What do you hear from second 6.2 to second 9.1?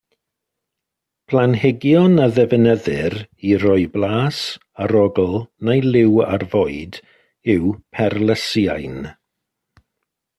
ar fwyd yw perlysieuyn.